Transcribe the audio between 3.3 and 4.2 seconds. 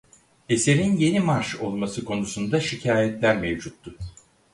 mevcuttu.